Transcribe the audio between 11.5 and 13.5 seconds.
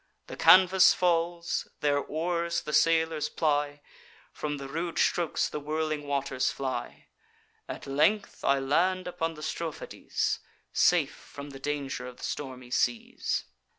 the danger of the stormy seas.